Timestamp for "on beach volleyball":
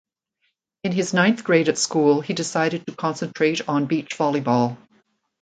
3.69-4.77